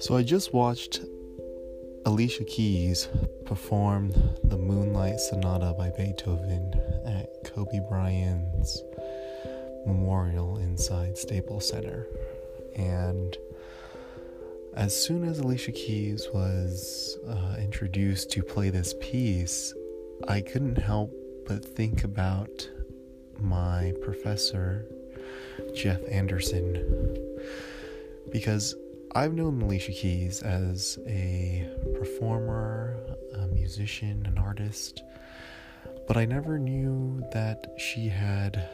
So 0.00 0.16
I 0.16 0.22
just 0.22 0.54
watched 0.54 1.00
Alicia 2.06 2.44
Keys 2.44 3.06
perform 3.44 4.12
the 4.44 4.56
Moonlight 4.56 5.20
Sonata 5.20 5.74
by 5.76 5.90
Beethoven 5.90 6.72
at 7.04 7.28
Kobe 7.44 7.80
Bryant's 7.86 8.82
memorial 9.84 10.56
inside 10.56 11.18
Staples 11.18 11.68
Center. 11.68 12.06
And 12.74 13.36
as 14.74 14.96
soon 14.96 15.22
as 15.22 15.38
Alicia 15.38 15.72
Keys 15.72 16.26
was 16.32 17.18
uh, 17.28 17.56
introduced 17.58 18.30
to 18.30 18.42
play 18.42 18.70
this 18.70 18.94
piece, 19.02 19.74
I 20.26 20.40
couldn't 20.40 20.78
help 20.78 21.12
but 21.46 21.62
think 21.62 22.04
about 22.04 22.70
my 23.38 23.92
professor, 24.00 24.86
Jeff 25.74 26.00
Anderson, 26.10 27.36
because 28.32 28.74
I've 29.12 29.34
known 29.34 29.60
Alicia 29.60 29.90
Keys 29.90 30.40
as 30.42 30.96
a 31.08 31.68
performer, 31.98 32.96
a 33.34 33.48
musician, 33.48 34.24
an 34.24 34.38
artist, 34.38 35.02
but 36.06 36.16
I 36.16 36.24
never 36.26 36.60
knew 36.60 37.20
that 37.32 37.72
she 37.76 38.08
had 38.08 38.68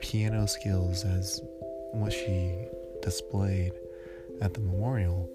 piano 0.00 0.46
skills 0.46 1.04
as 1.04 1.40
what 1.92 2.12
she 2.12 2.66
displayed 3.02 3.72
at 4.40 4.52
the 4.52 4.60
memorial. 4.60 5.30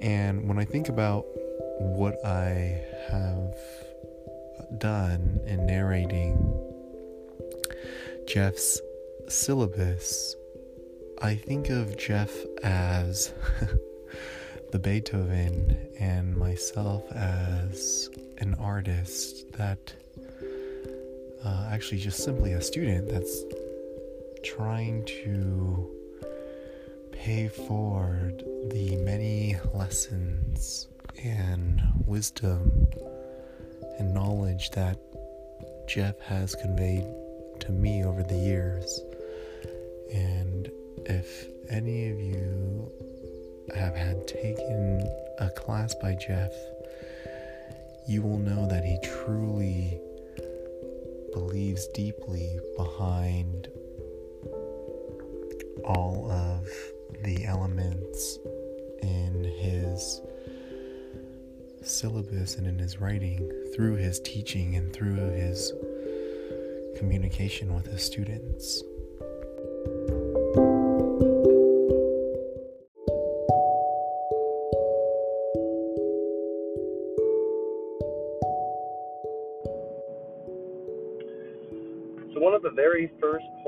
And 0.00 0.48
when 0.48 0.58
I 0.58 0.64
think 0.64 0.88
about 0.88 1.26
what 1.78 2.24
I 2.24 2.82
have 3.10 3.54
done 4.78 5.40
in 5.46 5.66
narrating 5.66 6.38
Jeff's 8.26 8.80
syllabus, 9.28 10.36
I 11.24 11.36
think 11.36 11.70
of 11.70 11.96
Jeff 11.96 12.32
as 12.64 13.32
the 14.72 14.78
Beethoven 14.80 15.76
and 16.00 16.36
myself 16.36 17.04
as 17.12 18.10
an 18.38 18.56
artist 18.58 19.52
that 19.52 19.94
uh, 21.44 21.68
actually 21.70 22.00
just 22.00 22.24
simply 22.24 22.54
a 22.54 22.60
student 22.60 23.08
that's 23.08 23.44
trying 24.42 25.04
to 25.22 25.88
pay 27.12 27.46
forward 27.46 28.42
the 28.72 28.96
many 28.96 29.56
lessons 29.74 30.88
and 31.22 31.80
wisdom 32.04 32.88
and 34.00 34.12
knowledge 34.12 34.70
that 34.70 34.98
Jeff 35.86 36.18
has 36.18 36.56
conveyed 36.56 37.06
to 37.60 37.70
me 37.70 38.04
over 38.04 38.24
the 38.24 38.34
years. 38.34 39.00
And 40.12 40.68
if 41.06 41.46
any 41.70 42.10
of 42.10 42.20
you 42.20 42.90
have 43.74 43.94
had 43.94 44.26
taken 44.26 45.08
a 45.38 45.50
class 45.50 45.94
by 45.94 46.14
Jeff, 46.14 46.52
you 48.08 48.22
will 48.22 48.38
know 48.38 48.66
that 48.68 48.84
he 48.84 48.98
truly 49.24 50.00
believes 51.32 51.86
deeply 51.88 52.58
behind 52.76 53.68
all 55.84 56.30
of 56.30 56.68
the 57.24 57.44
elements 57.46 58.38
in 59.02 59.44
his 59.44 60.20
syllabus 61.82 62.56
and 62.56 62.66
in 62.66 62.78
his 62.78 63.00
writing 63.00 63.50
through 63.74 63.96
his 63.96 64.20
teaching 64.20 64.76
and 64.76 64.92
through 64.92 65.14
his 65.14 65.72
communication 66.98 67.74
with 67.74 67.86
his 67.86 68.02
students. 68.02 68.82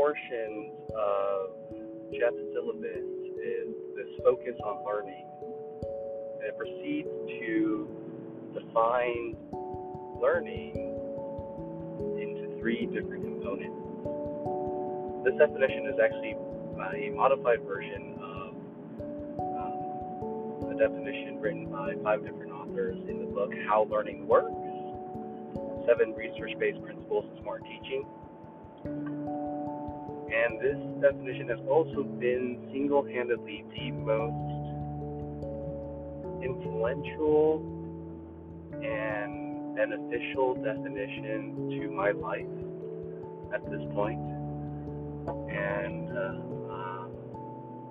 Portions 0.05 0.69
of 0.93 1.49
Jeff's 2.13 2.37
syllabus 2.53 3.09
is 3.41 3.73
this 3.97 4.13
focus 4.23 4.53
on 4.63 4.85
learning. 4.85 5.25
And 6.37 6.45
it 6.45 6.59
proceeds 6.59 7.09
to 7.41 7.89
define 8.53 9.35
learning 10.21 10.77
into 12.21 12.61
three 12.61 12.85
different 12.85 13.25
components. 13.25 13.81
This 15.25 15.41
definition 15.41 15.89
is 15.89 15.97
actually 15.97 16.37
a 16.37 17.11
modified 17.17 17.65
version 17.65 18.13
of 18.21 18.49
um, 19.41 20.69
a 20.69 20.77
definition 20.77 21.41
written 21.41 21.73
by 21.73 21.95
five 22.05 22.21
different 22.21 22.53
authors 22.53 22.99
in 23.09 23.21
the 23.21 23.33
book 23.33 23.51
How 23.67 23.89
Learning 23.91 24.29
Works 24.29 24.53
Seven 25.89 26.13
Research 26.13 26.53
Based 26.61 26.83
Principles 26.85 27.25
of 27.25 27.41
Smart 27.41 27.63
Teaching. 27.65 28.05
And 30.35 30.59
this 30.59 30.77
definition 31.01 31.49
has 31.49 31.59
also 31.69 32.03
been 32.03 32.69
single 32.73 33.05
handedly 33.05 33.65
the 33.77 33.91
most 33.93 34.55
influential 36.43 37.63
and 38.83 39.77
beneficial 39.77 40.55
definition 40.55 41.71
to 41.71 41.91
my 41.91 42.11
life 42.11 42.47
at 43.55 43.65
this 43.71 43.83
point. 43.95 44.21
And 45.51 46.11
uh, 46.11 46.73
uh, 46.73 47.07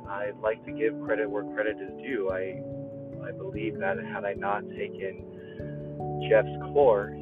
I'd 0.10 0.40
like 0.42 0.64
to 0.66 0.72
give 0.72 1.00
credit 1.06 1.30
where 1.30 1.44
credit 1.54 1.78
is 1.78 1.92
due. 2.02 2.30
I, 2.32 2.62
I 3.28 3.32
believe 3.32 3.80
that 3.80 3.98
had 3.98 4.26
I 4.26 4.34
not 4.34 4.68
taken 4.70 5.24
Jeff's 6.30 6.74
course 6.74 7.20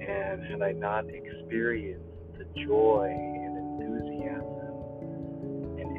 and 0.00 0.42
had 0.44 0.62
I 0.62 0.72
not 0.72 1.04
experienced 1.08 2.04
the 2.38 2.44
joy 2.64 3.08
and 3.10 3.80
enthusiasm 3.80 4.15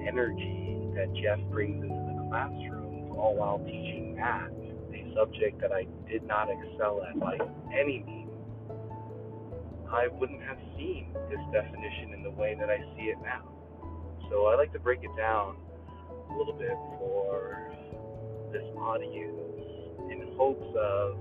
energy 0.07 0.79
that 0.95 1.13
Jeff 1.13 1.39
brings 1.51 1.83
into 1.83 2.13
the 2.15 2.29
classroom, 2.29 3.11
all 3.17 3.35
while 3.35 3.59
teaching 3.59 4.15
math, 4.15 4.51
a 4.93 5.13
subject 5.15 5.59
that 5.61 5.71
I 5.71 5.85
did 6.09 6.23
not 6.23 6.47
excel 6.49 7.03
at 7.03 7.19
by 7.19 7.37
any 7.73 8.03
means, 8.05 8.31
I 9.91 10.07
wouldn't 10.19 10.41
have 10.43 10.57
seen 10.77 11.13
this 11.29 11.39
definition 11.51 12.13
in 12.13 12.23
the 12.23 12.31
way 12.31 12.55
that 12.59 12.69
I 12.69 12.77
see 12.95 13.03
it 13.03 13.17
now. 13.23 13.43
So 14.29 14.47
I 14.47 14.55
like 14.55 14.73
to 14.73 14.79
break 14.79 14.99
it 15.03 15.15
down 15.17 15.55
a 16.29 16.37
little 16.37 16.53
bit 16.53 16.75
for 16.99 17.71
this 18.51 18.63
audience 18.77 19.37
in 20.11 20.33
hopes 20.37 20.75
of 20.77 21.17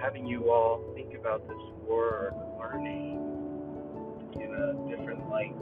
having 0.00 0.26
you 0.26 0.50
all 0.50 0.82
think 0.94 1.14
about 1.14 1.46
this 1.48 1.88
word 1.88 2.32
learning 2.58 3.16
in 4.34 4.54
a 4.54 4.96
different 4.96 5.28
light 5.30 5.54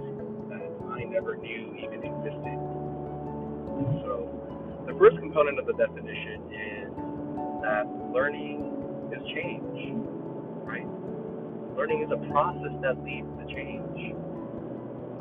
I 0.93 1.05
never 1.05 1.37
knew 1.37 1.75
even 1.81 2.05
existed. 2.05 2.59
So, 4.05 4.29
the 4.87 4.95
first 4.99 5.17
component 5.19 5.59
of 5.59 5.67
the 5.67 5.73
definition 5.75 6.39
is 6.53 6.91
that 7.63 7.85
learning 8.13 9.11
is 9.11 9.23
change, 9.35 9.97
right? 10.69 10.87
Learning 11.77 12.03
is 12.05 12.11
a 12.13 12.21
process 12.31 12.75
that 12.83 13.03
leads 13.03 13.29
to 13.41 13.45
change. 13.55 14.15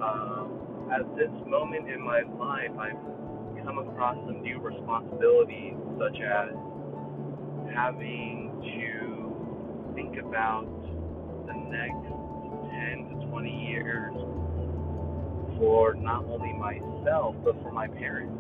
Um, 0.04 0.90
at 0.92 1.08
this 1.16 1.32
moment 1.48 1.88
in 1.90 2.02
my 2.02 2.22
life, 2.36 2.76
I've 2.78 3.64
come 3.64 3.78
across 3.78 4.18
some 4.26 4.42
new 4.42 4.60
responsibilities, 4.60 5.76
such 5.98 6.20
as 6.20 6.52
having 7.74 8.52
to 8.60 9.94
think 9.96 10.18
about 10.18 10.68
the 11.48 11.54
next 11.72 12.04
10 12.72 13.22
to 13.22 13.28
20 13.28 13.50
years 13.50 14.14
for 15.62 15.94
not 15.94 16.26
only 16.26 16.52
myself, 16.54 17.36
but 17.46 17.54
for 17.62 17.72
my 17.72 17.88
parents. 17.88 18.34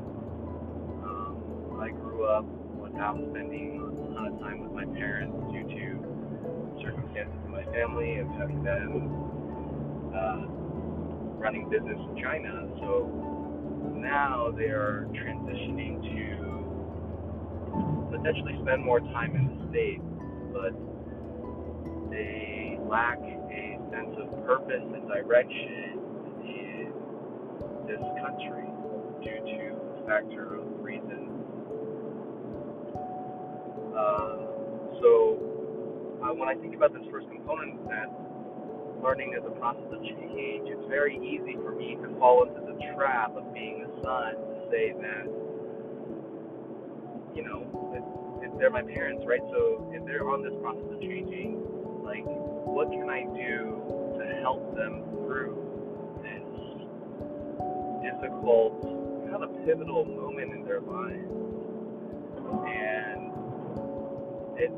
Um, 1.06 1.78
I 1.80 1.92
grew 1.92 2.26
up 2.26 2.44
without 2.82 3.16
spending 3.30 3.78
a 3.78 4.16
ton 4.16 4.26
of 4.34 4.40
time 4.40 4.60
with 4.66 4.72
my 4.74 4.86
parents 4.98 5.38
due 5.54 5.70
to 5.70 6.02
circumstances 6.82 7.38
in 7.46 7.52
my 7.52 7.64
family 7.70 8.18
of 8.18 8.28
having 8.42 8.64
them 8.64 9.14
uh, 10.18 10.50
running 11.38 11.70
business 11.70 12.00
in 12.10 12.18
China. 12.24 12.68
So 12.82 13.06
now 14.02 14.50
they're 14.58 15.06
transitioning 15.14 16.02
to 16.02 16.18
potentially 18.18 18.58
spend 18.66 18.84
more 18.84 19.00
time 19.00 19.36
in 19.36 19.46
the 19.46 19.70
States, 19.70 20.02
but 20.52 20.74
they 22.10 22.82
lack 22.90 23.20
a 23.22 23.78
sense 23.94 24.18
of 24.18 24.26
purpose 24.48 24.82
and 24.82 25.08
direction 25.08 26.01
this 27.92 28.00
country 28.24 28.64
due 29.20 29.44
to 29.44 29.76
a 29.76 30.08
factor 30.08 30.56
of 30.56 30.64
reasons. 30.80 31.28
Uh, 33.92 34.48
so, 35.04 35.36
uh, 36.24 36.32
when 36.32 36.48
I 36.48 36.56
think 36.56 36.74
about 36.74 36.94
this 36.94 37.04
first 37.12 37.28
component, 37.28 37.84
that 37.92 38.08
learning 39.04 39.36
is 39.36 39.44
a 39.44 39.52
process 39.60 39.92
of 39.92 40.00
change, 40.00 40.72
it's 40.72 40.88
very 40.88 41.20
easy 41.20 41.60
for 41.60 41.76
me 41.76 41.98
to 42.00 42.08
fall 42.16 42.48
into 42.48 42.62
the 42.64 42.80
trap 42.96 43.36
of 43.36 43.54
being 43.54 43.84
the 43.84 43.92
son 44.00 44.40
to 44.40 44.56
say 44.72 44.96
that, 44.96 45.28
you 47.36 47.44
know, 47.44 47.68
if, 47.92 48.48
if 48.48 48.58
they're 48.58 48.72
my 48.72 48.84
parents, 48.84 49.26
right? 49.28 49.44
So 49.52 49.84
if 49.92 50.06
they're 50.06 50.30
on 50.30 50.44
this 50.44 50.56
process 50.62 50.88
of 50.88 51.02
changing, 51.02 51.60
like, 52.08 52.24
what 52.24 52.88
can 52.88 53.10
I 53.10 53.28
do 53.36 53.84
to 54.16 54.40
help 54.40 54.76
them 54.76 55.04
through 55.12 55.71
difficult, 58.12 58.82
kind 59.32 59.44
of 59.44 59.50
pivotal 59.66 60.06
moment 60.06 60.54
in 60.54 60.64
their 60.66 60.82
lives? 60.82 61.32
And 62.68 63.32
it's 64.58 64.74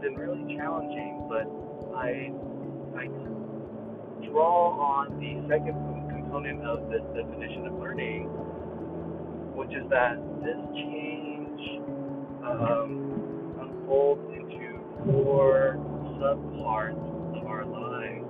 been 0.00 0.14
really 0.14 0.56
challenging, 0.56 1.26
but 1.28 1.46
I 1.94 2.32
I 2.98 3.06
draw 4.28 4.74
on 4.78 5.18
the 5.20 5.46
second 5.48 5.74
component 6.10 6.62
of 6.62 6.90
this 6.90 7.02
definition 7.14 7.66
of 7.66 7.74
learning, 7.74 8.24
which 9.54 9.70
is 9.70 9.88
that 9.90 10.16
this 10.42 10.58
change 10.74 11.60
um, 12.44 13.54
unfolds 13.60 14.24
into 14.34 14.80
four 15.04 15.78
subparts 16.18 17.36
of 17.36 17.46
our 17.46 17.64
lives, 17.64 18.21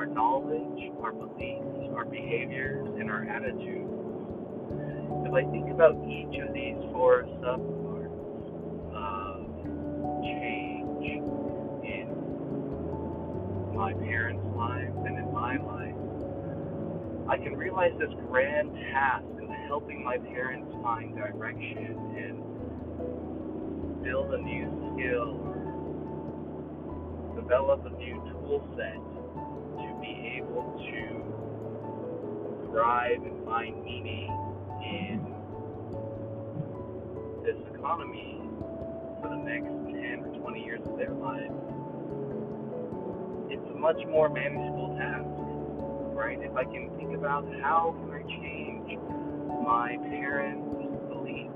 our 0.00 0.06
knowledge, 0.06 0.90
our 1.02 1.12
beliefs, 1.12 1.92
our 1.94 2.06
behaviors, 2.06 2.88
and 2.98 3.10
our 3.10 3.22
attitudes. 3.28 3.92
If 5.28 5.34
I 5.34 5.42
think 5.52 5.68
about 5.68 5.92
each 6.08 6.40
of 6.40 6.54
these 6.54 6.80
four 6.90 7.28
subparts 7.44 8.08
of 8.96 9.44
change 10.24 11.04
in 11.84 12.08
my 13.76 13.92
parents' 13.92 14.42
lives 14.56 14.96
and 15.04 15.18
in 15.18 15.30
my 15.34 15.58
life, 15.60 15.94
I 17.28 17.36
can 17.36 17.58
realize 17.58 17.92
this 17.98 18.14
grand 18.30 18.72
task 18.94 19.26
of 19.42 19.50
helping 19.68 20.02
my 20.02 20.16
parents 20.16 20.72
find 20.82 21.14
direction 21.14 21.76
and 22.16 22.42
build 24.02 24.32
a 24.32 24.38
new 24.40 24.64
skill 24.96 25.50
develop 27.36 27.84
a 27.84 27.90
new 27.98 28.14
tool 28.30 28.62
set 28.76 29.09
able 30.60 30.78
to 30.78 32.68
thrive 32.70 33.22
and 33.22 33.44
find 33.44 33.84
meaning 33.84 34.30
in 34.84 35.34
this 37.44 37.56
economy 37.74 38.40
for 39.20 39.28
the 39.28 39.36
next 39.36 39.68
10 39.68 40.24
or 40.24 40.38
20 40.40 40.64
years 40.64 40.80
of 40.86 40.96
their 40.98 41.12
lives, 41.12 41.54
it's 43.50 43.70
a 43.70 43.78
much 43.78 44.00
more 44.08 44.28
manageable 44.28 44.96
task, 44.96 45.26
right? 46.14 46.38
If 46.40 46.54
I 46.56 46.64
can 46.64 46.90
think 46.96 47.14
about 47.16 47.44
how 47.60 47.94
can 48.00 48.10
I 48.14 48.22
change 48.22 48.98
my 49.64 49.96
parents' 50.08 50.68
beliefs, 51.08 51.54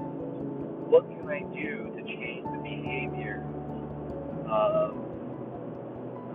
what 0.88 1.08
can 1.08 1.28
I 1.28 1.40
do 1.54 1.92
to 1.96 2.02
change 2.04 2.44
the 2.44 2.60
behavior 2.62 3.44
of 4.48 4.92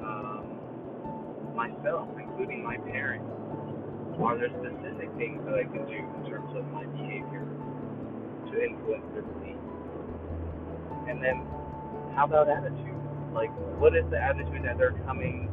um, 0.01 0.59
myself, 1.55 2.07
including 2.39 2.63
my 2.63 2.77
parents? 2.77 3.27
Are 4.23 4.37
there 4.37 4.47
specific 4.47 5.11
things 5.17 5.43
that 5.43 5.55
I 5.59 5.63
can 5.63 5.83
do 5.87 5.99
in 5.99 6.23
terms 6.31 6.55
of 6.55 6.63
my 6.71 6.85
behavior 6.85 7.43
to 7.43 8.63
influence 8.63 9.03
their 9.11 9.23
beliefs? 9.23 9.59
And 11.07 11.23
then, 11.23 11.43
how 12.15 12.23
about 12.23 12.47
attitude? 12.47 12.95
Like, 13.33 13.51
what 13.79 13.95
is 13.95 14.03
the 14.09 14.21
attitude 14.21 14.63
that 14.63 14.77
they're 14.77 14.95
coming 15.03 15.51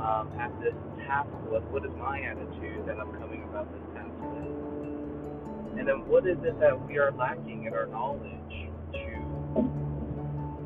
um, 0.00 0.32
at 0.40 0.52
this 0.60 0.72
task 1.04 1.28
with? 1.52 1.64
What 1.68 1.84
is 1.84 1.92
my 2.00 2.20
attitude 2.20 2.88
that 2.88 2.96
I'm 2.96 3.12
coming 3.20 3.44
about 3.44 3.68
this 3.68 3.84
task 3.92 4.12
with? 4.24 5.76
And 5.76 5.88
then, 5.88 6.08
what 6.08 6.26
is 6.26 6.38
it 6.44 6.58
that 6.60 6.80
we 6.88 6.96
are 6.96 7.12
lacking 7.12 7.64
in 7.64 7.74
our 7.74 7.86
knowledge 7.86 8.72
to 8.92 9.04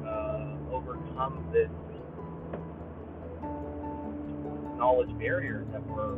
uh, 0.06 0.74
overcome 0.74 1.42
this 1.52 1.70
knowledge 4.78 5.10
barrier 5.18 5.66
that 5.72 5.84
we're 5.90 6.14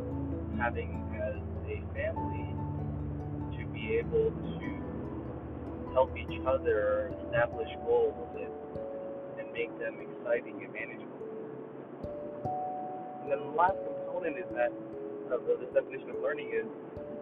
having 0.60 1.00
as 1.16 1.40
a 1.64 1.80
family 1.96 2.52
to 3.56 3.64
be 3.72 3.96
able 3.96 4.30
to 4.60 4.68
help 5.94 6.12
each 6.16 6.38
other 6.46 7.10
establish 7.24 7.68
goals 7.86 8.14
and, 8.36 8.52
and 9.40 9.52
make 9.52 9.72
them 9.80 9.96
exciting 9.96 10.60
and 10.62 10.72
manageable. 10.72 11.24
And 13.22 13.32
then 13.32 13.40
the 13.40 13.56
last 13.56 13.80
component 14.04 14.36
is 14.36 14.46
that 14.52 14.72
of 15.32 15.46
this 15.46 15.72
definition 15.72 16.10
of 16.10 16.20
learning 16.22 16.50
is 16.52 16.66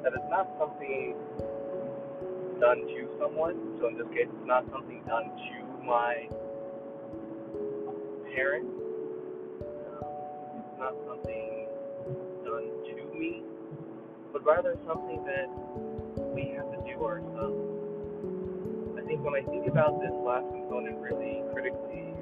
that 0.02 0.12
it's 0.14 0.30
not 0.30 0.48
something 0.58 1.14
done 2.58 2.82
to 2.82 3.08
someone. 3.20 3.78
So 3.78 3.88
in 3.88 3.98
this 3.98 4.08
case, 4.10 4.26
it's 4.26 4.46
not 4.46 4.64
something 4.72 5.02
done 5.06 5.30
to 5.30 5.86
my 5.86 6.26
parents. 8.34 8.87
Not 10.78 10.94
something 11.08 11.66
done 12.44 12.70
to 12.86 13.18
me, 13.18 13.42
but 14.32 14.44
rather 14.46 14.76
something 14.86 15.24
that 15.24 15.48
we 16.32 16.54
have 16.54 16.70
to 16.70 16.78
do 16.86 17.04
ourselves. 17.04 17.58
I 18.96 19.02
think 19.04 19.24
when 19.24 19.34
I 19.34 19.42
think 19.42 19.66
about 19.66 20.00
this 20.00 20.12
last 20.22 20.46
component 20.52 20.98
really 20.98 21.42
critically, 21.52 22.14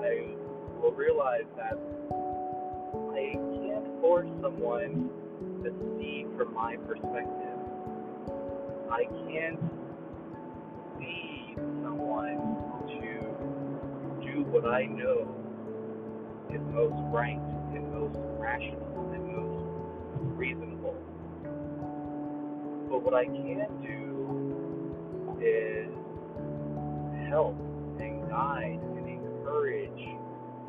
I 0.00 0.32
will 0.80 0.92
realize 0.92 1.44
that 1.56 1.76
I 3.12 3.36
can't 3.36 4.00
force 4.00 4.28
someone 4.40 5.10
to 5.64 5.70
see 5.98 6.24
from 6.38 6.54
my 6.54 6.76
perspective. 6.76 7.60
I 8.90 9.04
can't 9.28 9.60
lead 10.98 11.56
someone 11.84 12.40
to 12.88 14.24
do 14.24 14.44
what 14.48 14.64
I 14.64 14.86
know 14.86 15.28
is 16.48 16.62
most 16.72 16.96
right 17.12 17.57
most 17.98 18.18
rational 18.38 19.10
and 19.12 19.22
most 19.34 19.58
reasonable. 20.36 20.94
But 22.88 23.02
what 23.02 23.14
I 23.14 23.24
can 23.24 23.66
do 23.82 25.36
is 25.42 25.90
help 27.28 27.56
and 27.98 28.28
guide 28.28 28.80
and 28.96 29.08
encourage 29.08 30.02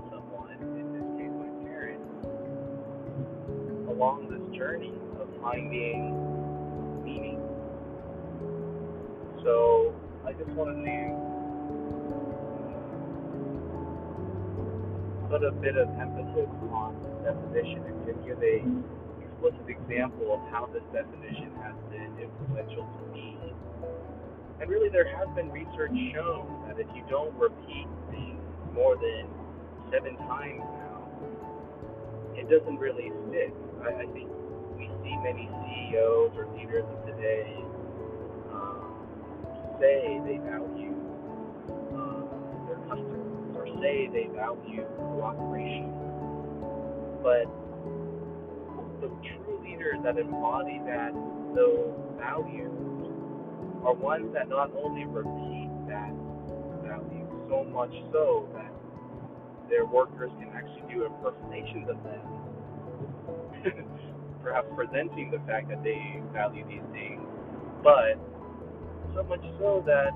someone, 0.10 0.58
in 0.60 0.92
this 0.94 1.06
case 1.18 1.34
my 1.38 1.52
parents, 1.70 2.10
along 3.90 4.28
this 4.30 4.58
journey 4.58 4.94
of 5.22 5.28
finding 5.42 6.02
meaning. 7.06 7.40
So 9.44 9.94
I 10.26 10.34
just 10.34 10.50
wanted 10.52 10.74
to 10.74 11.39
put 15.30 15.44
a 15.44 15.52
bit 15.52 15.78
of 15.78 15.88
emphasis 16.02 16.50
on 16.74 16.98
definition 17.22 17.86
and 17.86 17.98
to 18.06 18.14
give 18.26 18.42
a 18.42 18.66
explicit 19.22 19.70
example 19.70 20.34
of 20.34 20.42
how 20.50 20.66
this 20.74 20.82
definition 20.92 21.54
has 21.62 21.78
been 21.94 22.10
influential 22.18 22.90
to 22.90 23.14
me. 23.14 23.38
And 24.60 24.70
really, 24.70 24.90
there 24.90 25.08
has 25.16 25.30
been 25.36 25.52
research 25.52 25.94
shown 26.14 26.66
that 26.68 26.80
if 26.82 26.88
you 26.96 27.04
don't 27.10 27.34
repeat 27.38 27.88
things 28.10 28.42
more 28.74 28.98
than 28.98 29.30
seven 29.94 30.18
times 30.26 30.66
now, 30.66 31.06
it 32.36 32.50
doesn't 32.50 32.78
really 32.78 33.14
stick. 33.30 33.54
I, 33.86 34.02
I 34.02 34.06
think 34.12 34.28
we 34.78 34.90
see 35.06 35.16
many 35.24 35.46
CEOs 35.46 36.34
or 36.36 36.50
leaders 36.58 36.86
of 36.90 37.06
today 37.06 37.54
um, 38.52 39.08
say 39.80 40.20
they 40.26 40.42
value 40.42 40.99
say 43.82 44.10
they 44.12 44.28
value 44.36 44.86
cooperation. 44.98 45.94
But 47.24 47.48
the 49.02 49.10
true 49.10 49.60
leaders 49.64 50.00
that 50.04 50.18
embody 50.18 50.80
that 50.86 51.14
those 51.56 51.94
values 52.20 52.72
are 53.84 53.94
ones 53.94 54.34
that 54.34 54.50
not 54.50 54.72
only 54.76 55.06
repeat 55.06 55.70
that 55.88 56.12
value 56.84 57.28
so 57.50 57.64
much 57.64 57.92
so 58.12 58.48
that 58.54 58.72
their 59.70 59.86
workers 59.86 60.32
can 60.40 60.50
actually 60.54 60.84
do 60.94 61.06
impersonations 61.06 61.88
of 61.90 61.98
them, 62.04 62.24
perhaps 64.44 64.68
presenting 64.76 65.32
the 65.32 65.40
fact 65.48 65.70
that 65.70 65.84
they 65.84 66.22
value 66.34 66.66
these 66.68 66.86
things, 66.92 67.22
but 67.84 68.20
so 69.16 69.24
much 69.24 69.42
so 69.60 69.84
that 69.86 70.12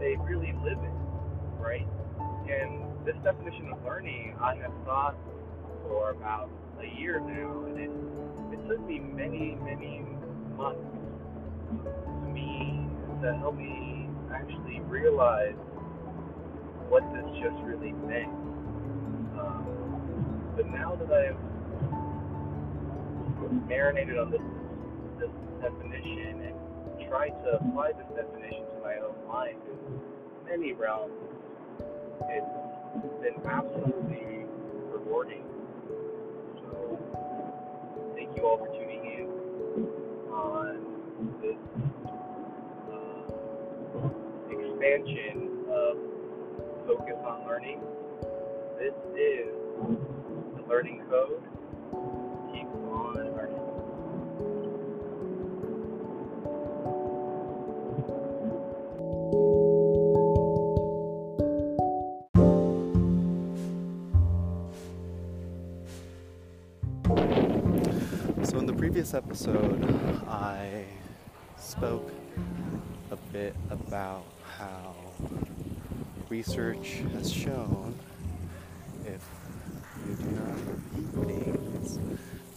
they 0.00 0.16
really 0.24 0.52
live 0.64 0.78
it, 0.82 0.91
right? 1.62 1.86
And 2.50 3.06
this 3.06 3.14
definition 3.22 3.72
of 3.72 3.82
learning, 3.84 4.34
I 4.40 4.56
have 4.56 4.72
thought 4.84 5.16
for 5.86 6.10
about 6.10 6.50
a 6.80 7.00
year 7.00 7.20
now, 7.20 7.64
and 7.66 7.78
it, 7.78 7.90
it 8.52 8.68
took 8.68 8.80
me 8.86 8.98
many, 8.98 9.56
many 9.62 10.04
months 10.56 10.82
to 11.70 12.28
me 12.28 12.86
to 13.22 13.36
help 13.38 13.56
me 13.56 14.08
actually 14.34 14.80
realize 14.80 15.54
what 16.88 17.02
this 17.14 17.24
just 17.40 17.56
really 17.64 17.92
meant. 17.92 18.28
Um, 19.38 20.52
but 20.56 20.66
now 20.68 20.96
that 20.96 21.10
I've 21.10 21.38
marinated 23.68 24.18
on 24.18 24.30
this 24.30 24.42
this 25.18 25.30
definition 25.60 26.42
and 26.42 27.08
tried 27.08 27.30
to 27.44 27.60
apply 27.60 27.92
this 27.92 28.06
definition 28.16 28.64
to 28.74 28.80
my 28.82 28.96
own 28.96 29.14
life 29.28 29.56
in 29.68 30.00
many 30.48 30.72
realms. 30.72 31.12
It's 32.28 32.46
been 33.20 33.50
absolutely 33.50 34.44
rewarding. 34.92 35.42
So 36.60 36.98
thank 38.14 38.36
you 38.36 38.42
all 38.44 38.58
for 38.58 38.68
tuning 38.68 39.04
in 39.04 39.26
on 40.30 40.76
this 41.40 41.56
uh, 42.92 44.08
expansion 44.50 45.64
of 45.70 45.96
focus 46.86 47.18
on 47.26 47.46
learning. 47.46 47.80
This 48.78 48.94
is 49.16 49.54
the 50.56 50.62
Learning 50.68 51.02
Code. 51.08 51.42
Episode, 69.14 69.84
I 70.28 70.84
spoke 71.58 72.10
a 73.10 73.16
bit 73.32 73.54
about 73.70 74.24
how 74.56 74.94
research 76.28 77.02
has 77.14 77.30
shown 77.30 77.94
if 79.04 79.22
you 80.06 80.14
do 80.14 80.30
not 80.30 80.56
repeat 80.66 81.54
things, 81.54 81.98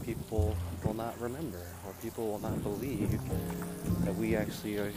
people 0.03 0.55
will 0.83 0.93
not 0.93 1.19
remember, 1.19 1.61
or 1.85 1.93
people 2.01 2.27
will 2.27 2.39
not 2.39 2.61
believe 2.63 3.19
that 4.05 4.15
we 4.15 4.35
actually 4.35 4.77
are 4.77 4.91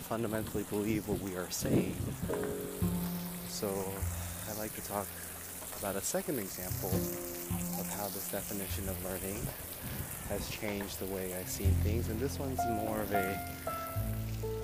fundamentally 0.00 0.64
believe 0.64 1.08
what 1.08 1.20
we 1.20 1.36
are 1.36 1.50
saying. 1.50 1.96
So, 3.48 3.68
I'd 4.50 4.58
like 4.58 4.74
to 4.74 4.82
talk 4.82 5.06
about 5.78 5.96
a 5.96 6.02
second 6.02 6.38
example 6.38 6.90
of 7.80 7.86
how 7.96 8.06
this 8.08 8.28
definition 8.30 8.88
of 8.88 9.04
learning 9.04 9.40
has 10.28 10.48
changed 10.50 10.98
the 10.98 11.06
way 11.06 11.34
I 11.34 11.44
see 11.44 11.64
things, 11.84 12.08
and 12.08 12.18
this 12.18 12.38
one's 12.38 12.60
more 12.66 13.00
of 13.00 13.12
a 13.12 13.38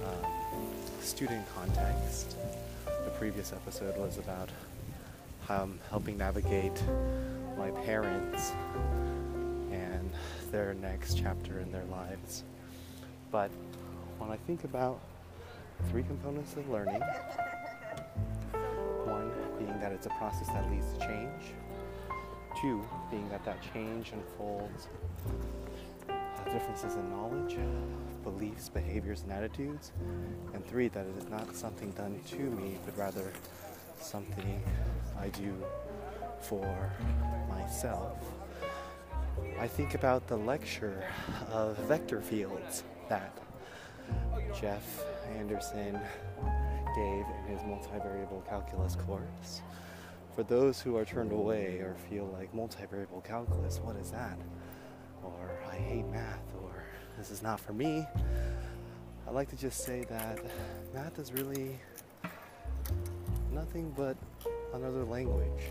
um, 0.05 0.31
student 1.01 1.47
context. 1.55 2.37
The 2.85 3.11
previous 3.19 3.53
episode 3.53 3.97
was 3.97 4.19
about 4.19 4.49
how 5.47 5.63
I'm 5.63 5.79
helping 5.91 6.19
navigate 6.19 6.83
my 7.57 7.71
parents 7.83 8.53
and 9.71 10.11
their 10.51 10.75
next 10.75 11.17
chapter 11.17 11.61
in 11.61 11.71
their 11.71 11.85
lives. 11.85 12.43
But 13.31 13.51
when 14.19 14.31
I 14.31 14.37
think 14.37 14.65
about 14.65 15.01
three 15.91 16.03
components 16.03 16.55
of 16.57 16.69
learning, 16.69 17.03
one 19.05 19.33
being 19.59 19.79
that 19.81 19.93
it's 19.93 20.07
a 20.07 20.11
process 20.11 20.49
that 20.49 20.71
leads 20.71 20.93
to 20.95 21.01
change, 21.01 21.43
two 22.63 22.81
being 23.11 23.29
that 23.29 23.45
that 23.45 23.59
change 23.75 24.13
unfolds 24.13 24.87
uh, 26.09 26.13
differences 26.53 26.95
in 26.95 27.11
knowledge, 27.11 27.57
beliefs, 28.23 28.69
behaviors, 28.69 29.23
and 29.23 29.33
attitudes, 29.33 29.91
and 30.55 30.65
three 30.67 30.89
that 30.89 31.05
it 31.05 31.17
is 31.19 31.29
not 31.29 31.55
something 31.57 31.91
done 31.93 32.21
to 32.31 32.39
me, 32.39 32.79
but 32.85 32.97
rather 32.97 33.33
something 34.01 34.63
I 35.19 35.29
do 35.29 35.53
for 36.41 36.93
myself. 37.49 38.19
I 39.59 39.67
think 39.67 39.95
about 39.95 40.29
the 40.29 40.37
lecture 40.37 41.05
of 41.51 41.77
vector 41.79 42.21
fields 42.21 42.85
that 43.09 43.37
Jeff 44.61 45.03
Anderson 45.37 45.99
gave 46.95 47.25
in 47.27 47.45
his 47.49 47.61
multivariable 47.63 48.47
calculus 48.49 48.97
course. 48.97 49.63
For 50.35 50.43
those 50.43 50.81
who 50.81 50.97
are 50.97 51.05
turned 51.05 51.31
away 51.31 51.81
or 51.81 51.95
feel 52.09 52.25
like 52.33 52.55
multivariable 52.55 53.23
calculus, 53.23 53.81
what 53.81 53.97
is 53.97 54.11
that? 54.13 54.39
Or 55.23 55.51
I 55.71 55.77
hate 55.77 56.07
math, 56.07 56.43
or 56.63 56.85
this 57.19 57.31
is 57.31 57.43
not 57.43 57.61
for 57.61 57.75
me, 57.75 58.07
I 59.27 59.31
like 59.31 59.51
to 59.51 59.57
just 59.57 59.85
say 59.85 60.05
that 60.05 60.39
math 60.95 61.19
is 61.19 61.33
really 61.35 61.79
nothing 63.53 63.93
but 63.95 64.17
another 64.73 65.05
language 65.05 65.71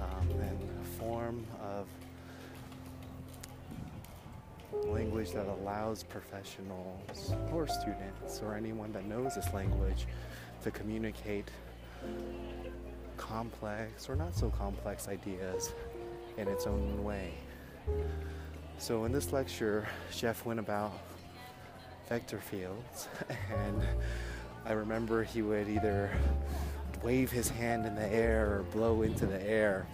um, 0.00 0.30
and 0.40 0.58
a 0.82 0.84
form 0.98 1.46
of 1.62 1.86
language 4.86 5.32
that 5.32 5.46
allows 5.46 6.02
professionals 6.02 7.34
or 7.52 7.68
students 7.68 8.40
or 8.40 8.54
anyone 8.54 8.90
that 8.92 9.04
knows 9.04 9.34
this 9.34 9.52
language 9.52 10.06
to 10.62 10.70
communicate 10.70 11.50
complex 13.16 14.08
or 14.08 14.16
not 14.16 14.34
so 14.34 14.50
complex 14.50 15.08
ideas 15.08 15.72
in 16.36 16.48
its 16.48 16.66
own 16.66 17.02
way. 17.04 17.34
So, 18.78 19.04
in 19.04 19.12
this 19.12 19.32
lecture, 19.32 19.88
Jeff 20.14 20.44
went 20.44 20.60
about 20.60 20.92
vector 22.08 22.38
fields, 22.38 23.08
and 23.28 23.82
I 24.64 24.72
remember 24.72 25.22
he 25.22 25.42
would 25.42 25.68
either 25.68 26.10
wave 27.02 27.30
his 27.30 27.48
hand 27.48 27.86
in 27.86 27.94
the 27.94 28.06
air 28.12 28.46
or 28.46 28.62
blow 28.64 29.02
into 29.02 29.26
the 29.26 29.42
air. 29.42 29.86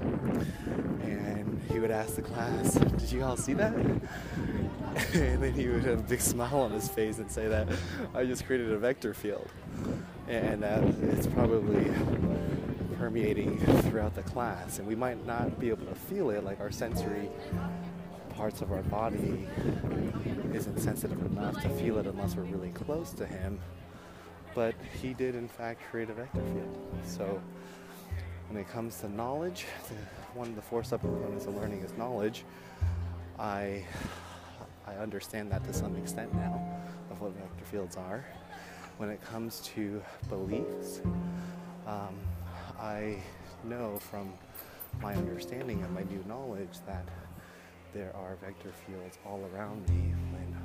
And 0.00 1.60
he 1.70 1.78
would 1.78 1.90
ask 1.90 2.14
the 2.14 2.22
class, 2.22 2.74
Did 2.74 3.12
you 3.12 3.24
all 3.24 3.36
see 3.36 3.54
that? 3.54 3.74
and 5.14 5.42
then 5.42 5.52
he 5.52 5.68
would 5.68 5.84
have 5.84 5.98
a 5.98 6.02
big 6.02 6.20
smile 6.20 6.60
on 6.60 6.70
his 6.70 6.88
face 6.88 7.18
and 7.18 7.30
say 7.30 7.48
that 7.48 7.68
I 8.14 8.24
just 8.24 8.46
created 8.46 8.72
a 8.72 8.78
vector 8.78 9.14
field. 9.14 9.48
And 10.28 10.62
that 10.62 10.82
it's 10.84 11.26
probably 11.26 11.84
permeating 13.00 13.58
throughout 13.84 14.14
the 14.14 14.22
class. 14.22 14.78
And 14.78 14.86
we 14.86 14.94
might 14.94 15.26
not 15.26 15.58
be 15.58 15.70
able 15.70 15.86
to 15.86 15.94
feel 15.94 16.28
it, 16.28 16.44
like 16.44 16.60
our 16.60 16.70
sensory 16.70 17.30
parts 18.28 18.60
of 18.60 18.70
our 18.72 18.82
body 18.82 19.48
isn't 20.52 20.78
sensitive 20.78 21.18
enough 21.24 21.60
to 21.62 21.68
feel 21.70 21.96
it 21.96 22.06
unless 22.06 22.36
we're 22.36 22.42
really 22.42 22.68
close 22.72 23.12
to 23.14 23.24
him. 23.24 23.58
But 24.54 24.74
he 25.00 25.14
did, 25.14 25.34
in 25.34 25.48
fact, 25.48 25.80
create 25.90 26.10
a 26.10 26.12
vector 26.12 26.42
field. 26.42 26.78
So 27.06 27.40
when 28.50 28.60
it 28.60 28.68
comes 28.68 29.00
to 29.00 29.08
knowledge, 29.08 29.64
one 30.34 30.48
of 30.48 30.56
the 30.56 30.62
four 30.62 30.82
subcomponents 30.82 31.46
of 31.46 31.56
learning 31.56 31.80
is 31.80 31.96
knowledge. 31.96 32.44
I 33.38 33.82
I 34.86 34.94
understand 34.96 35.50
that 35.52 35.64
to 35.64 35.72
some 35.72 35.96
extent 35.96 36.34
now 36.34 36.60
of 37.10 37.20
what 37.22 37.32
vector 37.32 37.64
fields 37.64 37.96
are. 37.96 38.26
When 38.98 39.08
it 39.08 39.22
comes 39.22 39.60
to 39.74 40.02
beliefs, 40.28 41.00
um, 41.86 42.14
I 42.78 43.16
know 43.64 43.98
from 43.98 44.32
my 45.00 45.14
understanding 45.14 45.82
and 45.82 45.94
my 45.94 46.02
new 46.04 46.22
knowledge 46.26 46.78
that 46.86 47.06
there 47.92 48.14
are 48.14 48.36
vector 48.36 48.72
fields 48.86 49.18
all 49.26 49.40
around 49.52 49.88
me 49.88 50.12
when 50.32 50.56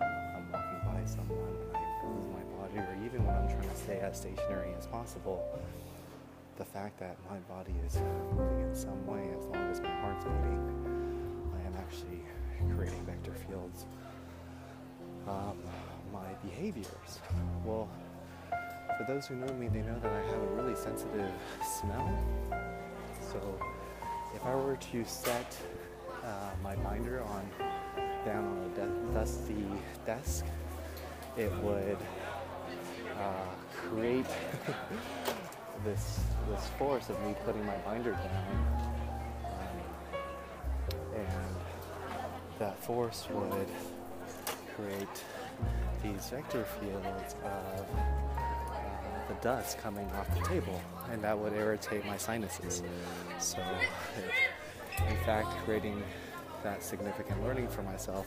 I'm 0.00 0.52
walking 0.52 0.80
by 0.84 1.04
someone 1.04 1.56
and 1.74 1.76
I 1.76 2.06
move 2.06 2.32
my 2.32 2.44
body, 2.56 2.78
or 2.78 2.96
even 3.04 3.24
when 3.26 3.34
I'm 3.34 3.48
trying 3.48 3.68
to 3.68 3.76
stay 3.76 4.00
as 4.00 4.18
stationary 4.18 4.72
as 4.78 4.86
possible. 4.86 5.44
The 6.56 6.64
fact 6.64 7.00
that 7.00 7.16
my 7.28 7.38
body 7.52 7.74
is 7.84 7.96
moving 8.36 8.60
in 8.60 8.74
some 8.74 9.04
way, 9.06 9.28
as 9.36 9.44
long 9.46 9.70
as 9.70 9.80
my 9.80 9.90
heart's 10.00 10.24
beating, 10.24 11.50
I 11.56 11.66
am 11.66 11.74
actually 11.76 12.22
creating 12.76 13.04
vector 13.04 13.34
fields. 13.48 13.86
Um, 15.26 15.58
my 16.12 16.32
behaviors. 16.44 17.18
Well, 17.64 17.88
for 18.96 19.04
those 19.04 19.26
who 19.26 19.34
know 19.36 19.52
me, 19.54 19.68
they 19.68 19.82
know 19.82 19.98
that 20.00 20.12
I 20.12 20.30
have 20.30 20.42
a 20.42 20.46
really 20.54 20.76
sensitive 20.76 21.30
smell. 21.78 22.24
So 23.20 23.58
if 24.34 24.44
I 24.44 24.54
were 24.54 24.76
to 24.76 25.04
set 25.04 25.56
uh, 26.22 26.50
my 26.62 26.76
binder 26.76 27.22
on 27.22 27.50
down 28.24 28.44
on 28.44 28.58
a 28.64 28.68
de- 28.74 29.12
dusty 29.14 29.66
desk, 30.06 30.46
it 31.36 31.52
would 31.58 31.98
uh, 33.18 33.46
create 33.88 34.26
this 35.84 36.20
this 36.48 36.68
force 36.78 37.08
of 37.08 37.20
me 37.22 37.34
putting 37.44 37.64
my 37.66 37.76
binder 37.78 38.12
down, 38.12 38.92
um, 39.44 40.18
and 41.16 41.54
that 42.58 42.82
force 42.82 43.26
would 43.30 43.68
create 44.76 45.24
these 46.02 46.28
vector 46.30 46.64
fields 46.64 47.34
of 47.44 47.86
dust 49.44 49.78
coming 49.78 50.08
off 50.12 50.26
the 50.34 50.42
table, 50.48 50.80
and 51.12 51.22
that 51.22 51.38
would 51.38 51.52
irritate 51.52 52.04
my 52.06 52.16
sinuses. 52.16 52.82
So, 53.38 53.58
in 55.08 55.16
fact, 55.18 55.48
creating 55.64 56.02
that 56.62 56.82
significant 56.82 57.44
learning 57.44 57.68
for 57.68 57.82
myself 57.82 58.26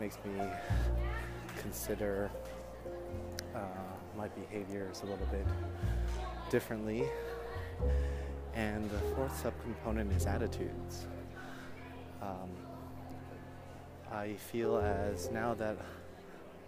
makes 0.00 0.16
me 0.24 0.42
consider 1.58 2.30
uh, 3.54 3.58
my 4.16 4.28
behaviors 4.28 5.02
a 5.02 5.06
little 5.06 5.26
bit 5.26 5.46
differently. 6.50 7.04
And 8.54 8.88
the 8.90 8.98
fourth 9.14 9.44
subcomponent 9.44 10.16
is 10.16 10.24
attitudes. 10.24 11.06
Um, 12.22 12.48
I 14.10 14.32
feel 14.32 14.78
as 14.78 15.30
now 15.30 15.52
that 15.54 15.76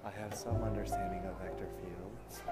I 0.05 0.11
have 0.11 0.35
some 0.35 0.63
understanding 0.63 1.25
of 1.25 1.39
vector 1.41 1.67
fields, 1.81 2.43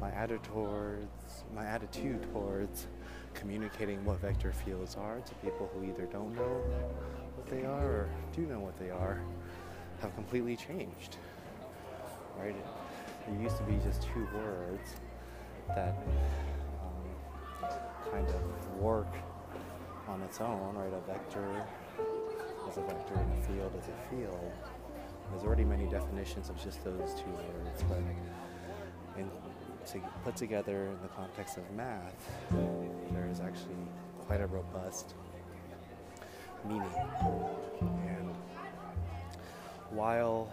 my 0.00 0.10
attitude 0.12 0.42
towards 0.44 1.44
my 1.54 1.64
attitude 1.64 2.22
towards 2.32 2.86
communicating 3.34 4.04
what 4.04 4.20
vector 4.20 4.52
fields 4.52 4.96
are 4.96 5.20
to 5.20 5.34
people 5.36 5.70
who 5.74 5.84
either 5.84 6.06
don't 6.06 6.34
know 6.34 6.62
what 7.36 7.46
they 7.48 7.64
are 7.64 7.86
or 7.86 8.08
do 8.34 8.42
know 8.42 8.60
what 8.60 8.76
they 8.78 8.90
are 8.90 9.22
have 10.00 10.14
completely 10.14 10.56
changed. 10.56 11.16
Right? 12.38 12.56
It, 12.56 13.32
it 13.32 13.40
used 13.40 13.56
to 13.58 13.62
be 13.64 13.78
just 13.84 14.02
two 14.02 14.26
words 14.34 14.94
that 15.68 15.94
um, 16.82 17.70
kind 18.10 18.26
of 18.26 18.76
work 18.76 19.14
on 20.08 20.22
its 20.22 20.40
own, 20.40 20.74
right? 20.74 20.92
A 20.92 21.06
vector 21.06 21.64
as 22.68 22.78
a 22.78 22.82
vector 22.82 23.14
and 23.14 23.32
a 23.38 23.46
field 23.46 23.72
as 23.78 23.88
a 23.88 24.10
field. 24.10 24.52
There's 25.30 25.44
already 25.44 25.64
many 25.64 25.86
definitions 25.86 26.48
of 26.48 26.62
just 26.62 26.82
those 26.82 27.14
two 27.14 27.30
words, 27.30 27.84
but 27.88 27.98
in, 29.18 29.30
to 29.92 30.00
put 30.24 30.36
together 30.36 30.86
in 30.86 30.98
the 31.02 31.08
context 31.08 31.56
of 31.56 31.70
math, 31.72 32.14
there 33.12 33.28
is 33.30 33.40
actually 33.40 33.74
quite 34.26 34.40
a 34.40 34.46
robust 34.46 35.14
meaning. 36.64 36.92
And 37.80 38.34
while 39.90 40.52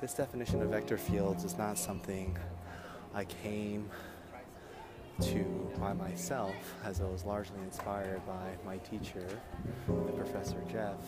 this 0.00 0.14
definition 0.14 0.62
of 0.62 0.70
vector 0.70 0.96
fields 0.96 1.44
is 1.44 1.58
not 1.58 1.78
something 1.78 2.36
I 3.14 3.24
came 3.24 3.90
to 5.22 5.72
by 5.80 5.94
myself, 5.94 6.54
as 6.84 7.00
I 7.00 7.04
was 7.04 7.24
largely 7.24 7.58
inspired 7.64 8.24
by 8.26 8.50
my 8.64 8.76
teacher, 8.78 9.26
the 9.88 10.12
Professor 10.12 10.62
Jeff, 10.70 10.98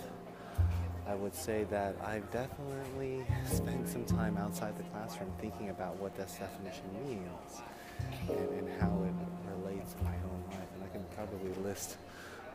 I 1.08 1.14
would 1.14 1.34
say 1.34 1.64
that 1.70 1.96
I've 2.04 2.30
definitely 2.30 3.24
spent 3.46 3.88
some 3.88 4.04
time 4.04 4.36
outside 4.36 4.76
the 4.76 4.82
classroom 4.84 5.32
thinking 5.40 5.70
about 5.70 5.96
what 5.96 6.14
this 6.16 6.36
definition 6.38 6.84
means 7.06 7.62
and, 8.28 8.48
and 8.50 8.80
how 8.80 9.02
it 9.04 9.14
relates 9.56 9.94
to 9.94 10.04
my 10.04 10.10
own 10.10 10.44
life. 10.50 10.68
And 10.74 10.84
I 10.84 10.88
can 10.88 11.02
probably 11.16 11.54
list 11.64 11.96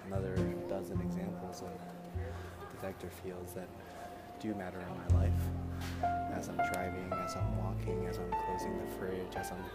another 0.05 0.35
dozen 0.69 1.01
examples 1.01 1.63
of 1.63 1.71
the 2.13 2.81
vector 2.81 3.09
fields 3.23 3.53
that 3.53 3.67
do 4.39 4.53
matter 4.53 4.77
in 4.79 5.15
my 5.15 5.21
life 5.21 5.41
as 6.35 6.47
I'm 6.49 6.57
driving, 6.73 7.11
as 7.25 7.35
I'm 7.35 7.57
walking, 7.57 8.05
as 8.05 8.19
I'm 8.19 8.29
closing 8.45 8.77
the 8.77 8.91
fridge, 8.99 9.35
as 9.35 9.51
I'm 9.51 9.65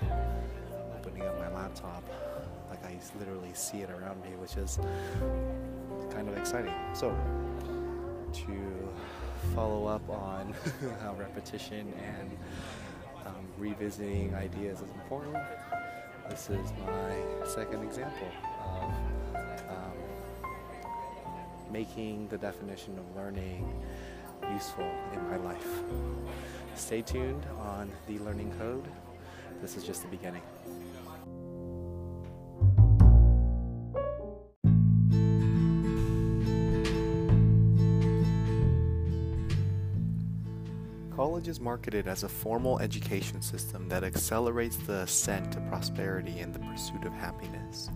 opening 0.97 1.23
up 1.23 1.37
my 1.41 1.49
laptop. 1.53 2.05
Like 2.71 2.85
I 2.85 2.97
literally 3.19 3.51
see 3.55 3.79
it 3.79 3.91
around 3.91 4.23
me, 4.23 4.37
which 4.39 4.57
is 4.57 4.79
kind 6.11 6.29
of 6.29 6.39
exciting. 6.39 6.75
So, 6.93 7.17
to 8.33 8.89
follow 9.55 9.87
up 9.87 10.09
on 10.09 10.55
how 11.03 11.15
repetition 11.15 11.93
and 12.03 12.37
um, 13.27 13.47
revisiting 13.59 14.35
ideas 14.35 14.81
is 14.81 14.91
important, 14.91 15.37
this 16.29 16.51
is 16.51 16.73
my 16.87 17.47
second 17.47 17.83
example 17.83 18.29
of 18.65 18.93
um, 19.71 19.93
making 21.71 22.29
the 22.29 22.39
definition 22.39 22.99
of 22.99 23.17
learning 23.17 23.67
useful 24.53 24.91
in 25.13 25.31
my 25.31 25.37
life. 25.37 25.67
Stay 26.75 27.03
tuned 27.03 27.45
on 27.61 27.91
the 28.07 28.19
Learning 28.19 28.53
Code. 28.59 28.87
This 29.61 29.77
is 29.77 29.85
just 29.85 30.03
the 30.03 30.09
beginning. 30.09 30.43
College 41.49 41.57
is 41.57 41.65
marketed 41.65 42.07
as 42.07 42.25
a 42.25 42.29
formal 42.29 42.79
education 42.79 43.41
system 43.41 43.89
that 43.89 44.05
accelerates 44.05 44.77
the 44.77 45.01
ascent 45.01 45.51
to 45.51 45.61
prosperity 45.63 46.41
and 46.41 46.53
the 46.53 46.59
pursuit 46.59 47.07
of 47.07 47.13
happiness. 47.15 47.89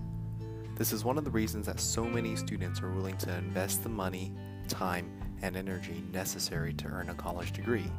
This 0.74 0.90
is 0.90 1.04
one 1.04 1.18
of 1.18 1.24
the 1.24 1.30
reasons 1.30 1.66
that 1.66 1.78
so 1.78 2.02
many 2.02 2.34
students 2.34 2.80
are 2.80 2.90
willing 2.90 3.18
to 3.18 3.36
invest 3.36 3.82
the 3.82 3.90
money, 3.90 4.32
time, 4.68 5.12
and 5.42 5.54
energy 5.54 6.02
necessary 6.14 6.72
to 6.72 6.86
earn 6.86 7.10
a 7.10 7.14
college 7.14 7.52
degree. 7.52 7.92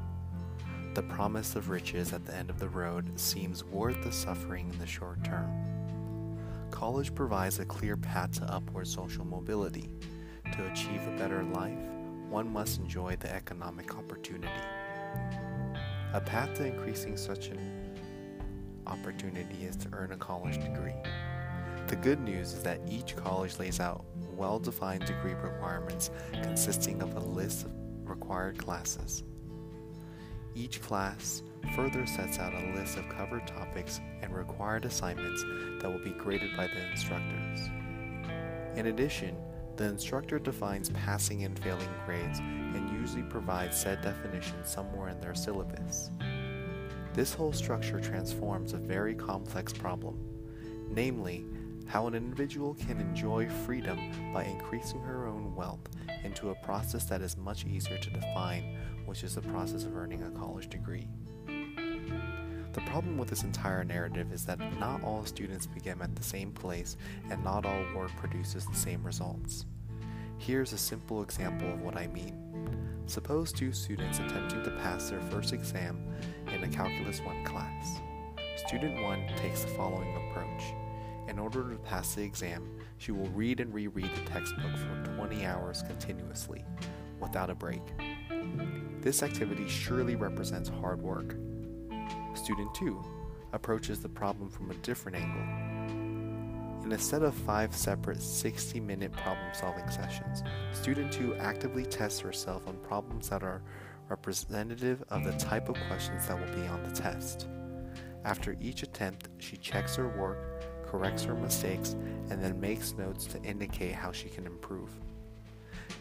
The 0.95 1.03
promise 1.03 1.55
of 1.55 1.69
riches 1.69 2.13
at 2.13 2.25
the 2.25 2.35
end 2.35 2.49
of 2.49 2.57
the 2.57 2.69
road 2.69 3.19
seems 3.19 3.63
worth 3.63 4.03
the 4.03 4.11
suffering 4.11 4.71
in 4.73 4.79
the 4.79 4.87
short 4.87 5.23
term. 5.23 5.51
College 6.71 7.13
provides 7.13 7.59
a 7.59 7.65
clear 7.65 7.95
path 7.95 8.31
to 8.39 8.51
upward 8.51 8.87
social 8.87 9.23
mobility. 9.23 9.91
To 10.51 10.65
achieve 10.71 11.05
a 11.05 11.15
better 11.19 11.43
life, 11.43 11.77
one 12.27 12.51
must 12.51 12.79
enjoy 12.79 13.17
the 13.17 13.31
economic 13.31 13.95
opportunity. 13.95 14.49
A 16.13 16.21
path 16.21 16.53
to 16.55 16.65
increasing 16.65 17.17
such 17.17 17.47
an 17.47 17.59
opportunity 18.85 19.65
is 19.65 19.75
to 19.77 19.89
earn 19.93 20.11
a 20.11 20.17
college 20.17 20.61
degree. 20.61 20.93
The 21.87 21.95
good 21.95 22.19
news 22.19 22.53
is 22.53 22.61
that 22.61 22.81
each 22.87 23.15
college 23.15 23.57
lays 23.57 23.79
out 23.79 24.05
well 24.37 24.59
defined 24.59 25.05
degree 25.05 25.33
requirements 25.33 26.11
consisting 26.31 27.01
of 27.01 27.15
a 27.15 27.19
list 27.19 27.65
of 27.65 27.71
required 28.07 28.59
classes. 28.59 29.23
Each 30.53 30.79
class 30.79 31.41
further 31.75 32.05
sets 32.05 32.37
out 32.37 32.53
a 32.53 32.75
list 32.75 32.95
of 32.97 33.09
covered 33.09 33.47
topics 33.47 33.99
and 34.21 34.35
required 34.35 34.85
assignments 34.85 35.43
that 35.81 35.91
will 35.91 36.03
be 36.03 36.11
graded 36.11 36.55
by 36.55 36.67
the 36.67 36.91
instructors. 36.91 37.69
In 38.75 38.85
addition, 38.85 39.35
the 39.75 39.85
instructor 39.85 40.39
defines 40.39 40.89
passing 40.89 41.43
and 41.43 41.57
failing 41.59 41.89
grades 42.05 42.39
and 42.39 43.01
usually 43.01 43.23
provides 43.23 43.75
said 43.77 44.01
definition 44.01 44.63
somewhere 44.63 45.09
in 45.09 45.19
their 45.19 45.35
syllabus. 45.35 46.11
This 47.13 47.33
whole 47.33 47.53
structure 47.53 47.99
transforms 47.99 48.73
a 48.73 48.77
very 48.77 49.13
complex 49.13 49.73
problem, 49.73 50.19
namely, 50.89 51.45
how 51.85 52.07
an 52.07 52.15
individual 52.15 52.75
can 52.75 52.99
enjoy 52.99 53.49
freedom 53.49 53.99
by 54.33 54.45
increasing 54.45 55.01
her 55.01 55.27
own 55.27 55.53
wealth 55.55 55.89
into 56.23 56.49
a 56.49 56.55
process 56.55 57.05
that 57.05 57.21
is 57.21 57.37
much 57.37 57.65
easier 57.65 57.97
to 57.97 58.09
define, 58.09 58.77
which 59.05 59.23
is 59.23 59.35
the 59.35 59.41
process 59.41 59.83
of 59.83 59.95
earning 59.95 60.23
a 60.23 60.31
college 60.31 60.69
degree. 60.69 61.07
The 62.73 62.81
problem 62.81 63.19
with 63.19 63.29
this 63.29 63.43
entire 63.43 63.83
narrative 63.83 64.33
is 64.33 64.45
that 64.45 64.59
not 64.79 65.03
all 65.03 65.25
students 65.25 65.67
begin 65.67 66.01
at 66.01 66.15
the 66.15 66.23
same 66.23 66.51
place 66.51 66.97
and 67.29 67.43
not 67.43 67.65
all 67.65 67.85
work 67.95 68.09
produces 68.17 68.65
the 68.65 68.75
same 68.75 69.03
results. 69.03 69.65
Here's 70.39 70.73
a 70.73 70.77
simple 70.77 71.21
example 71.21 71.71
of 71.71 71.81
what 71.81 71.95
I 71.95 72.07
mean. 72.07 72.35
Suppose 73.05 73.53
two 73.53 73.71
students 73.73 74.19
attempting 74.19 74.63
to 74.63 74.71
pass 74.71 75.09
their 75.09 75.21
first 75.21 75.53
exam 75.53 76.01
in 76.47 76.63
a 76.63 76.67
Calculus 76.67 77.21
1 77.21 77.45
class. 77.45 78.01
Student 78.67 79.03
1 79.03 79.27
takes 79.37 79.61
the 79.61 79.67
following 79.69 80.15
approach. 80.15 80.63
In 81.27 81.37
order 81.37 81.69
to 81.69 81.77
pass 81.77 82.15
the 82.15 82.23
exam, 82.23 82.67
she 82.97 83.11
will 83.11 83.29
read 83.29 83.59
and 83.59 83.73
reread 83.73 84.09
the 84.15 84.29
textbook 84.29 84.75
for 84.77 85.15
20 85.15 85.45
hours 85.45 85.83
continuously, 85.83 86.65
without 87.19 87.49
a 87.49 87.55
break. 87.55 87.81
This 88.99 89.21
activity 89.21 89.67
surely 89.67 90.15
represents 90.15 90.69
hard 90.69 91.01
work. 91.01 91.35
Student 92.35 92.73
2 92.73 92.99
approaches 93.53 94.01
the 94.01 94.09
problem 94.09 94.49
from 94.49 94.71
a 94.71 94.75
different 94.75 95.17
angle. 95.17 96.83
In 96.83 96.91
a 96.91 96.97
set 96.97 97.21
of 97.21 97.33
five 97.33 97.73
separate 97.75 98.21
60 98.21 98.79
minute 98.79 99.11
problem 99.13 99.53
solving 99.53 99.89
sessions, 99.89 100.43
student 100.73 101.13
2 101.13 101.35
actively 101.35 101.85
tests 101.85 102.19
herself 102.19 102.67
on 102.67 102.75
problems 102.77 103.29
that 103.29 103.43
are 103.43 103.61
representative 104.09 105.03
of 105.09 105.23
the 105.23 105.31
type 105.33 105.69
of 105.69 105.77
questions 105.87 106.27
that 106.27 106.37
will 106.37 106.53
be 106.55 106.67
on 106.67 106.83
the 106.83 106.91
test. 106.91 107.47
After 108.25 108.57
each 108.59 108.83
attempt, 108.83 109.29
she 109.37 109.55
checks 109.55 109.95
her 109.95 110.09
work, 110.09 110.85
corrects 110.85 111.23
her 111.23 111.35
mistakes, 111.35 111.95
and 112.29 112.43
then 112.43 112.59
makes 112.59 112.93
notes 112.93 113.25
to 113.27 113.41
indicate 113.43 113.93
how 113.93 114.11
she 114.11 114.27
can 114.27 114.45
improve. 114.45 114.89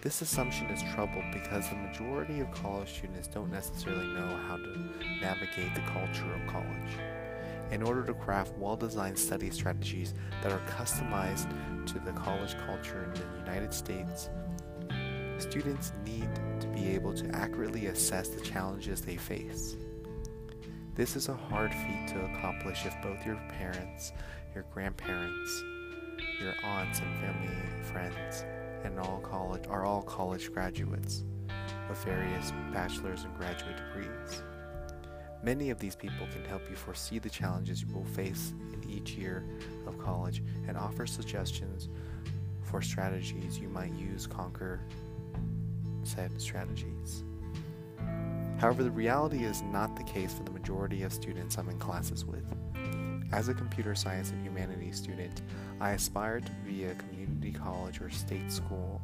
This 0.03 0.21
assumption 0.21 0.67
is 0.67 0.83
troubled 0.95 1.25
because 1.33 1.69
the 1.69 1.77
majority 1.77 2.41
of 2.41 2.51
college 2.51 2.93
students 2.93 3.29
don't 3.29 3.53
necessarily 3.53 4.09
know 4.09 4.37
how 4.49 4.57
to 4.57 4.79
navigate 5.21 5.73
the 5.77 5.81
culture 5.93 6.35
of 6.35 6.45
college. 6.53 6.99
In 7.71 7.85
order 7.85 8.03
to 8.07 8.15
craft 8.15 8.53
well 8.59 8.75
designed 8.75 9.17
study 9.17 9.49
strategies 9.51 10.13
that 10.43 10.51
are 10.51 10.61
customized 10.77 11.49
to 11.87 12.01
the 12.01 12.11
college 12.15 12.57
culture 12.67 13.05
in 13.05 13.15
the 13.15 13.39
United 13.39 13.73
States, 13.73 14.29
students 15.39 15.93
need 16.05 16.29
to 16.59 16.67
be 16.67 16.89
able 16.89 17.15
to 17.15 17.29
accurately 17.37 17.87
assess 17.87 18.27
the 18.27 18.41
challenges 18.41 19.03
they 19.03 19.17
face. 19.17 19.77
This 20.97 21.15
is 21.15 21.29
a 21.29 21.35
hard 21.35 21.73
feat 21.73 22.09
to 22.09 22.25
accomplish 22.25 22.87
if 22.87 22.95
both 23.05 23.25
your 23.25 23.41
parents, 23.51 24.13
your 24.53 24.65
grandparents, 24.75 25.63
your 26.41 26.55
aunts 26.65 26.99
and 26.99 27.21
family 27.21 27.55
and 27.73 27.87
friends 27.87 28.45
and 28.85 28.99
all 28.99 29.21
college 29.21 29.65
are 29.69 29.85
all 29.85 30.03
college 30.03 30.53
graduates 30.53 31.25
with 31.89 32.05
various 32.05 32.53
bachelor's 32.73 33.25
and 33.25 33.37
graduate 33.37 33.77
degrees. 33.77 34.43
Many 35.43 35.71
of 35.71 35.79
these 35.79 35.97
people 35.97 36.27
can 36.33 36.45
help 36.45 36.63
you 36.71 36.77
foresee 36.77 37.19
the 37.19 37.29
challenges 37.29 37.83
you 37.83 37.93
will 37.93 38.05
face 38.05 38.55
in 38.73 38.91
each 38.91 39.15
year 39.15 39.45
of 39.87 39.99
college 39.99 40.43
and 40.69 40.77
offer 40.77 41.07
suggestions 41.07 41.89
for 42.63 42.81
strategies 42.81 43.59
you 43.59 43.69
might 43.69 43.93
use 43.95 44.27
conquer 44.27 44.81
said 46.05 46.41
strategies. 46.41 47.25
However, 48.59 48.85
the 48.85 48.91
reality 48.91 49.45
is 49.45 49.63
not 49.63 49.97
the 49.97 50.05
case 50.05 50.33
for 50.33 50.45
the 50.45 50.51
majority 50.51 51.03
of 51.03 51.13
students 51.13 51.59
I'm 51.59 51.69
in 51.69 51.79
classes 51.79 52.25
with. 52.25 52.45
As 53.33 53.49
a 53.49 53.55
computer 53.55 53.95
science 53.95 54.31
and 54.31 54.45
humanities 54.45 54.99
student, 54.99 55.41
I 55.81 55.93
aspire 55.93 56.41
to 56.41 56.53
be 56.67 56.85
a 56.85 56.95
community 56.95 57.51
college 57.51 58.01
or 58.03 58.11
state 58.11 58.53
school 58.53 59.01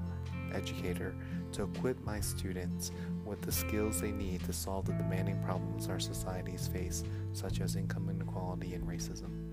educator 0.53 1.15
to 1.53 1.65
equip 1.65 2.03
my 2.05 2.21
students 2.21 2.91
with 3.25 3.41
the 3.41 3.53
skills 3.53 4.01
they 4.01 4.13
need 4.13 4.45
to 4.45 4.53
solve 4.53 4.85
the 4.85 4.93
demanding 4.93 5.43
problems 5.43 5.89
our 5.89 5.99
societies 5.99 6.69
face, 6.69 7.05
such 7.33 7.63
as 7.63 7.77
income 7.77 8.11
inequality 8.11 8.75
and 8.75 8.87
racism. 8.87 9.48